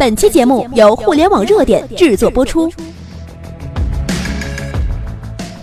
[0.00, 2.72] 本期节目由互联网热点制作播出。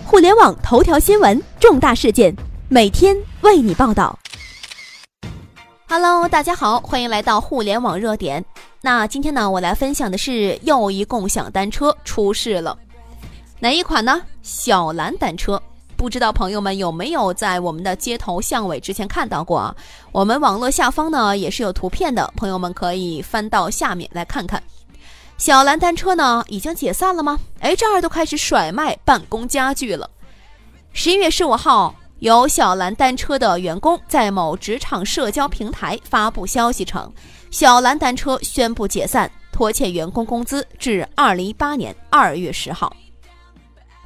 [0.06, 2.32] 互联网头条新闻，重大事件，
[2.68, 4.16] 每天为你报道。
[5.88, 8.44] Hello，大家好，欢迎来到互联网热点。
[8.80, 12.78] 那今天呢，我来分享的是又一共享单车出事了，
[13.58, 14.22] 哪一款呢？
[14.40, 15.60] 小蓝单车。
[15.98, 19.74] 不知道朋友们有没有在我们的街头巷尾之前看到过啊？
[20.12, 24.62] 我们网络下方呢也是有图片的，朋友们可以翻到下面来看看。
[25.38, 27.40] 小蓝单车呢已经解散了吗？
[27.58, 30.08] 哎，这儿都开始甩卖办公家具了。
[30.92, 37.12] 十一月十五号，有小蓝单车的员工在某职场社交平台发布消息称，
[37.50, 42.94] 小蓝单车宣布解散，拖欠员工工资至二零一八年二月十号。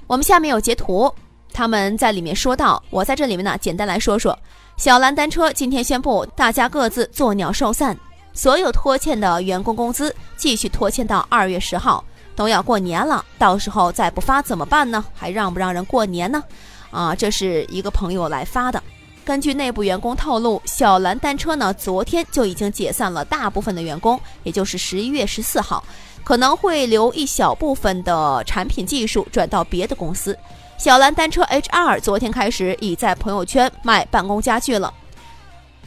[0.06, 1.12] 我们下面有截图。
[1.52, 4.36] 他们在里面说到：“我在这里面呢，简单来说说，
[4.76, 7.96] 小蓝单车今天宣布，大家各自作鸟兽散，
[8.32, 12.02] 所有拖欠的员工工资继续拖欠到二月十号，
[12.34, 15.04] 都要过年了，到时候再不发怎么办呢？
[15.14, 16.42] 还让不让人过年呢？
[16.90, 18.82] 啊，这是一个朋友来发的。
[19.24, 25.84] 根据内部员工透露，小蓝单车呢，昨天就已经解散了大部分的员工，也就是十一月十四号，
[26.24, 30.36] 可能会留一小部分的产品技术转到别的公司。”
[30.82, 34.92] 小蓝单车 HR 昨天开始已在朋友圈卖办公家具了，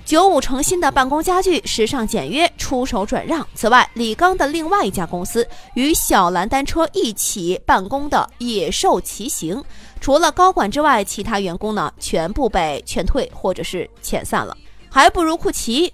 [0.06, 3.46] 九五成新的办公家具，时尚简约，出手转让。
[3.54, 9.62] 此外，李刚的另外一家公司与小蓝单车一起办公的野兽骑行，
[10.00, 14.56] 除了高管之外，其他员工呢全部被劝退或者是遣散了。
[14.90, 15.94] 还不如酷骑，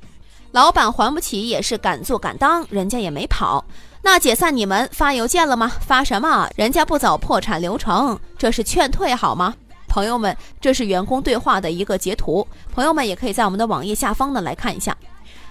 [0.51, 3.65] 老板还不起也是敢做敢当，人家也没跑。
[4.03, 5.71] 那解散你们发邮件了吗？
[5.79, 6.49] 发什么？
[6.55, 9.53] 人家不走破产流程，这是劝退好吗？
[9.87, 14.97] 朋友们，这是员工对话的一个截图，朋友们也可以在我们的网页下方呢来看一下。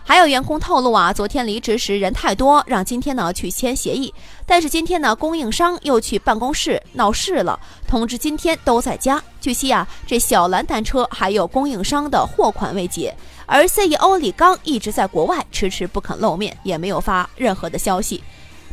[0.03, 4.13] 还有员工透露啊，昨天离职时人太多，让今天呢去签协议，
[4.45, 9.23] 但是今天呢供应商又去办公室闹事了，通知今天都在家。
[9.41, 13.15] 据悉啊，这小蓝单车还有供应商的货款未结，
[13.47, 18.25] 而 CEO 李刚一直在国外，迟迟不肯露面，也没有发任何的消息。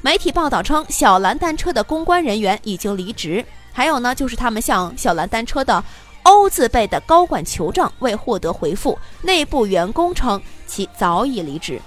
[0.07, 3.45] 媒体报道称，小蓝单车的公关人员已经离职。
[3.73, 5.83] 还有呢，就是他们向小蓝单车的
[6.23, 8.97] “O” 字辈的高管求证，未获得回复。
[9.21, 11.81] 内部员工称其早已离职。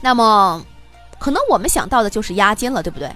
[0.00, 0.64] 那么，
[1.18, 3.14] 可能我们想到的就是押金了，对不对？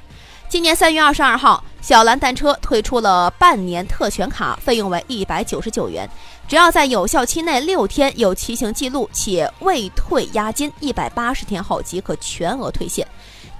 [0.50, 6.06] 今年三月二十二号，小蓝单车推出了半年特权卡，费用为一百九十九元，
[6.46, 13.08] 只要在有效期内六天有骑行记录且未退押金，一百八十天后即可全额退现。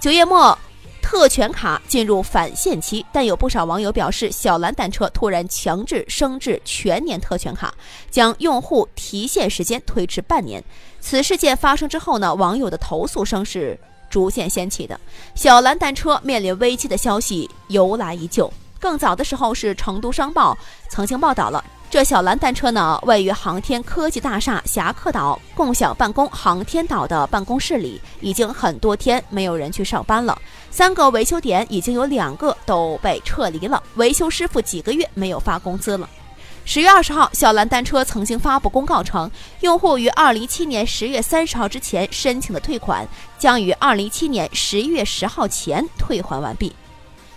[0.03, 0.59] 九月末，
[1.01, 7.73] 特权卡进入返现期，但有不少网友表示，小蓝单车突然强制升至全年特权卡，
[8.11, 10.61] 将用户提现时间推迟半年。
[10.99, 14.99] 此事件发生之后呢，网友的投诉声是逐渐掀起的。
[15.35, 20.57] 小蓝单车面临危机的消息由来已久，更早的时候是成都商报
[20.89, 21.63] 曾经报道了。
[21.93, 30.35] 这小蓝单车呢，位于航天科技大厦侠客岛共享办公航天岛的办公室里，已经很多天没有人去上班了。
[30.71, 36.09] 三个维修点已经有两个都被撤离了，维修师傅几个月没有发工资了。
[36.65, 46.75] 十月二十号，小蓝单车曾经发布公告称，用户于二零一七年十月三十号之前申请的退款，将于二零一七年十一月十号前退还完毕。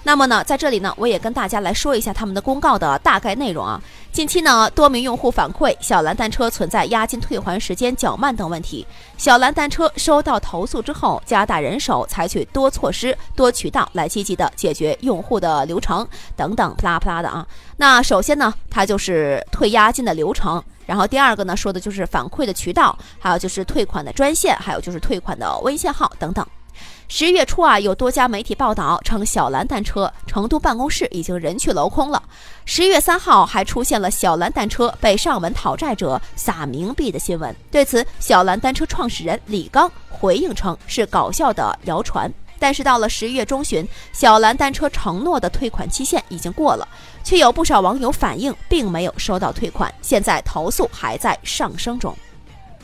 [0.02, 3.82] 那么呢，在这里呢，我也跟大家来说一下他们的公告的大概内容啊。
[4.16, 8.86] 近期呢，多名用户反馈小蓝单车存在押金退还时间较慢等问题。
[9.18, 17.46] 小蓝单车收到投诉之后，加大人手，采取多措施、多渠道来积极的解决用户的流程等等，啪啦啪啦的啊。
[17.76, 26.42] 那首先呢，它就是退押金的流程，然后第二个呢，说的就是反馈的渠道，还有就是退款的专线，还有就是退款的微信号等等。
[27.08, 32.22] 十月初啊，有多家媒体报道称，小蓝单车成都办公室已经人去楼空了。
[32.64, 37.54] 十月三号还出现了小蓝单车被上门讨债者撒冥币的新闻。
[37.70, 42.32] 对此，小蓝单车创始人李刚回应称是搞笑的谣传。
[42.58, 46.88] 但是到了十一月中旬，小蓝单车承诺的退款期限已经过了，
[47.22, 52.16] 却有不少网友反映并没有收到退款，现在投诉还在上升中。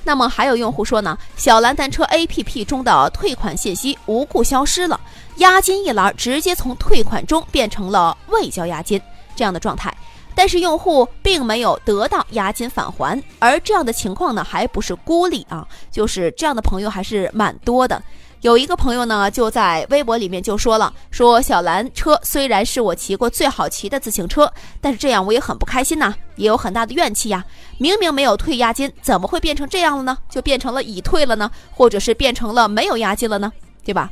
[0.05, 5.01] 那么还有用户说呢，小蓝单车 APP 中的退款信息无故消失了，
[5.37, 9.01] 押金一栏直接从退款中变成了未交押金
[9.37, 9.92] 这样的状态，
[10.35, 18.03] 但是用户并没有得到押金返还，而这样的情况呢，还不是孤立啊，就是这样的朋友还是蛮多的。
[18.41, 27.45] 有一个朋友呢，就在微博里面就说了，说小蓝车虽然是我骑过最好骑的自行车，但是这样我也很不开心呐，也有很大的怨气呀。
[27.79, 30.19] 明明没有退押金，怎么会变成这样了呢？
[30.29, 33.53] 就变成了已退了呢，或者是变成了没有押金了呢？
[33.85, 34.11] 对吧？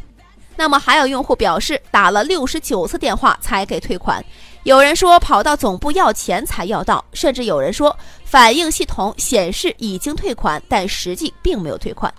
[0.56, 4.24] 那么还有用户表示打了六十九次电话才给退款，
[4.64, 12.12] 有人说跑到总部要钱才要到，甚至有人说反映系统显示已经退款，但实际并没有退款。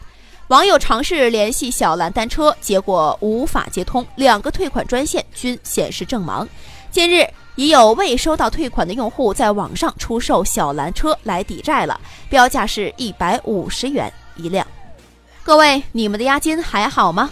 [0.48, 6.48] 网友尝试联系小蓝单车，结果无法接通，两个退款专线均显示正忙。
[6.90, 14.66] 近日，已有未收到退款的用户在网上出售小蓝车来抵债了，标价是一百五十元一辆。
[15.44, 17.30] 各位，你们的押金还好吗？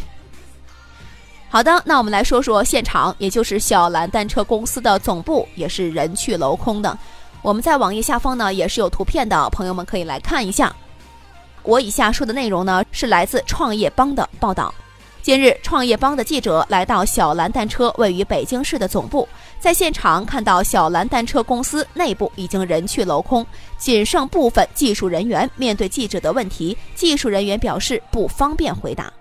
[1.51, 6.95] 好的，那我们来说说现场，也就是小蓝单车公司的总部，也是人去楼空的。
[7.41, 10.71] 我们在网页下方呢也是有图片的，朋友们可以来看一下。
[11.63, 14.71] 我以下说的内容呢，是来自创业邦的报道。
[15.23, 19.27] 近日，创业邦的记者来到小蓝单车位于北京市的总部，
[19.59, 25.49] 在现场看到小蓝单车公司内部已经人去楼空，仅剩部分技术人员。
[25.55, 29.11] 面对记者的问题，技术人员表示不方便回答。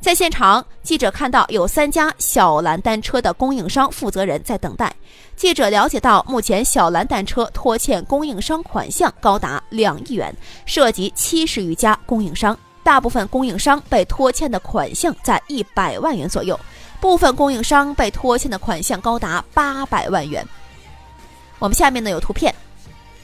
[0.00, 4.94] 在现场，记者看到有三家小蓝单车的供应商负责人在等待。
[5.34, 10.34] 记者了解到，目前小蓝单车拖欠供应商款项高达两亿元，
[10.64, 12.56] 涉及七十余家供应商。
[12.84, 16.58] 大部分供应商被拖欠的款项在一百万元左右，
[17.00, 20.46] 部分供应商被拖欠的款项高达八百万元。
[21.58, 22.54] 我们下面呢有图片，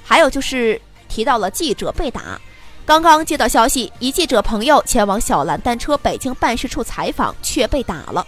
[0.02, 0.78] 还有就是
[1.08, 2.38] 提到了记者被打。
[2.86, 8.26] 刚刚接到消息，一记者朋友前往小蓝单车北京办事处采访，却被打了。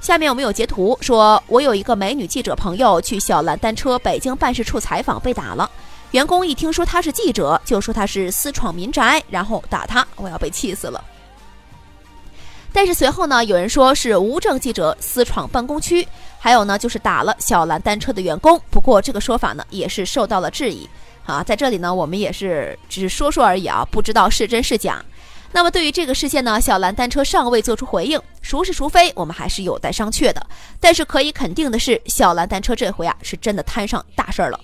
[0.00, 5.70] 下面我们有截图，说我有一个美女记者朋友去小蓝单车北京办事处采访，被打了。
[6.12, 11.04] 员工一听说他是记者，就说他是私闯民宅，然后打他，我要被气死了。
[12.72, 16.08] 但是随后呢，有人说是无证记者私闯办公区，
[16.38, 18.58] 还有呢就是打了小蓝单车的员工。
[18.70, 20.88] 不过这个说法呢也是受到了质疑。
[21.30, 25.04] 啊，在这里呢，我们也是只是说说而已啊，不知道是真是假。
[25.52, 30.46] 那么对于这个事件呢，小蓝单车尚未做出回应，孰是孰非，我们还是有待商榷的。
[30.78, 34.60] 但是可以肯定的是，小蓝单车这回啊，是真的摊上大事儿了。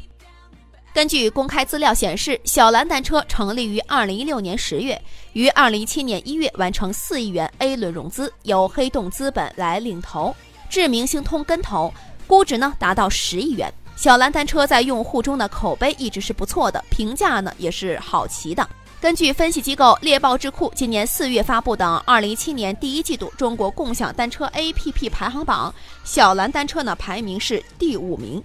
[0.95, 5.01] 根据公开资料显示，小蓝单车成立于二零一六年十月，
[5.33, 10.35] 于二零一七年一月完成四亿元 A 轮融资，由黑洞资本来领投，
[10.71, 11.93] 智明星通跟投，
[12.27, 13.71] 估值呢达到十亿元。
[13.97, 18.69] 小蓝单车在用户中的口碑一直是不错的，评价呢也是好骑的。
[19.01, 28.43] 根据分析机构猎豹智库今年四月发布的《二零一七年第一季度中国共享单车 APP 排行榜》，小蓝单车呢排名是第五名，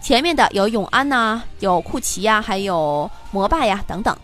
[0.00, 4.16] 前面的有永安呐，有酷骑呀，还有摩拜呀等等。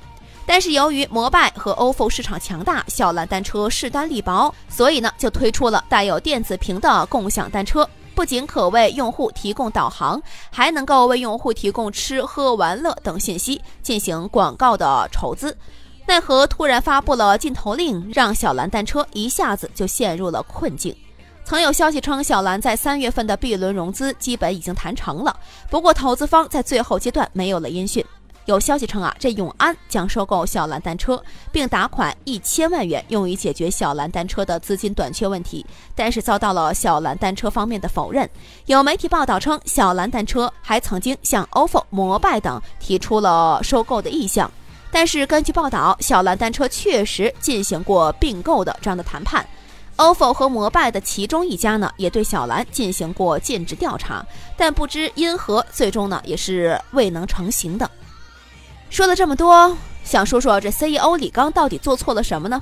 [0.46, 7.88] 但是由于摩拜和 ofo 市场强大，小蓝单车势单力薄，所以呢就推出了带有电子屏的共享单车。
[8.19, 10.20] 不仅可为用户提供导航，
[10.50, 15.56] 还能够为用户提供吃喝玩乐等信息，进行广告的筹资。
[16.05, 20.93] 奈何突然发布了禁投令，让小蓝单车一下子就陷入了困境。
[21.44, 25.38] 曾有消息称，小蓝在三月份的 B 轮融资基本已经谈成了，
[25.71, 28.05] 不过投资方在最后阶段没有了音讯。
[28.49, 31.23] 有消息称啊，这永安将收购小蓝单车，
[31.53, 35.65] 并打款一千万元用于解决小蓝单车的资金短缺问题，
[35.95, 38.27] 但是遭到了小蓝单车方面的否认。
[38.65, 44.50] 有媒体报道称，小蓝单车还曾经向 ofo、摩拜等提出了收购的意向，
[44.91, 49.47] 但是根据报道，小蓝单车确实进行过并购的这样的谈判
[49.99, 54.25] ，ofo 和摩拜的其中一家呢，也对小蓝进行过尽职调查，
[54.57, 57.90] 但不知因何，最终呢也是未能成型的。
[58.90, 62.61] 说了这么多，想说说这 CEO 李刚到底做错了什么呢？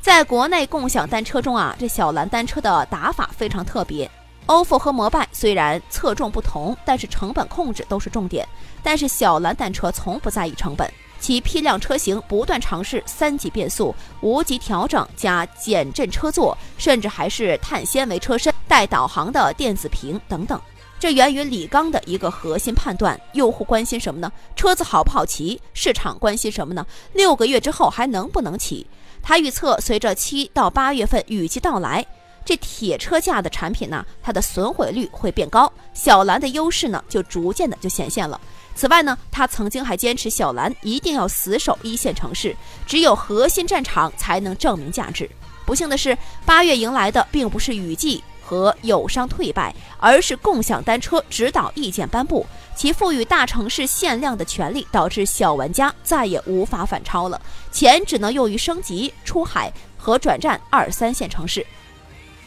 [0.00, 4.10] 在国内共享单车中啊，这小蓝单车的打法非常特别。
[4.48, 8.46] ofo 和摩拜虽然侧重不同，但是成本控制都是重点。
[8.82, 20.60] 但是小蓝单车从不在意成本，其批量车型不断尝试三级变速、无级调整加减震车座，甚至还是碳纤维车身带导航的电子屏等等。
[21.02, 24.30] 这源于李刚的一个核心判断：用户关心什么呢？
[24.54, 25.60] 车子好不好骑？
[25.74, 26.86] 市场关心什么呢？
[27.12, 28.86] 六个月之后还能不能骑？
[29.20, 32.06] 他预测，随着七到八月份雨季到来，
[32.44, 38.40] 这铁车架的产品呢，它的损毁率会变高，小蓝的优势呢，就逐渐的就显现了。
[38.76, 42.56] 此外呢，他曾经还坚持小蓝一定要死守一线城市，
[42.86, 45.28] 只有核心战场才能证明价值。
[45.66, 46.16] 不幸的是，
[46.46, 48.22] 八月迎来的并不是雨季。
[48.44, 52.44] 和友商退败，而是共享单车指导意见颁布，
[52.76, 61.64] 其赋予大城市限量的权利，导致小玩家再也无法反超了，钱只能用于升级、出海和转战二三线城市。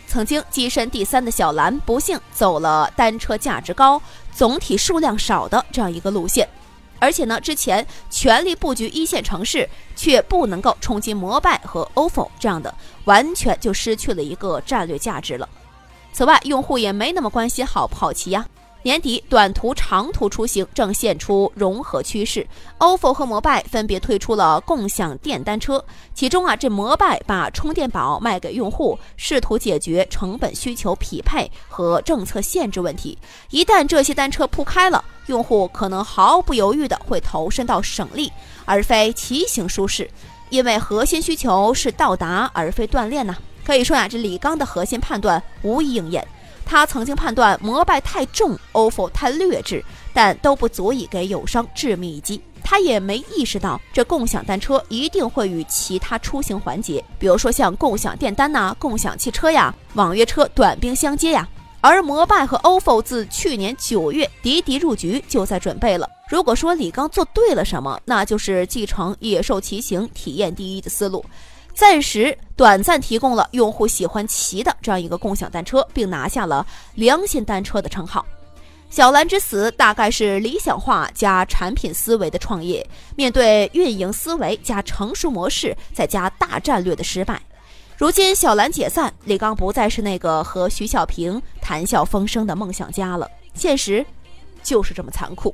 [0.07, 6.47] 曾经跻身第三的小蓝，不幸走了单车价值高、总体数量少的这样一个路线。
[6.97, 12.73] 而且呢，之前全力布局一线城市，却不能够冲击摩拜和 ofo 这样的，
[13.03, 15.47] 完全就失去了一个战略价值了。
[16.15, 18.45] 此外，用户也没那么关心好不好骑呀。
[18.83, 22.47] 年底短途、长途出行正现出融合趋势
[22.79, 25.83] ，ofo 和摩拜分别推出了共享电单车。
[26.13, 33.17] 其中啊，这摩拜把充电宝卖给用户，试图解决成本需求匹配和政策限制问题。
[33.49, 38.31] 一旦这些单车铺开了，用户可能毫不犹豫地会投身到省力
[38.63, 40.09] 而非骑行舒适，
[40.49, 43.35] 因为核心需求是到达而非锻炼呢。
[43.65, 46.25] 可以说呀，这李刚的核心判断无一应验。
[46.65, 52.41] 他曾经判断摩拜太重，ofo 太劣质，但都不足以给友商致命一击。
[52.63, 61.47] 他也没意识到，这共享单车一定会与其他出行环节，比如说像共享电单呐、共享汽车呀、网约车短兵相接呀。
[61.81, 66.09] 而摩拜和 ofo 自去年九月滴滴入局，就在准备了。
[66.27, 71.23] 如果说李刚做对了什么，那就是继承野兽骑行体验第一的思路。
[71.75, 76.65] 暂时短暂提供了用户喜欢骑的这样一个共享单车，并拿下了
[76.95, 78.25] 良心单车的称号。
[78.89, 87.41] 小蓝之死大概是理想化加产品思维的创业，面对运营思维加成熟模式再加大战略的失败。
[87.97, 93.29] 如今小蓝解散，李刚不再是那个和徐小平谈笑风生的梦想家了。
[93.53, 94.05] 现实
[94.63, 95.53] 就是这么残酷。